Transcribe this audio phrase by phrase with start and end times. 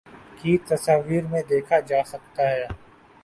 [0.37, 2.65] کی تصاویر میں دیکھا جاسکتا ہے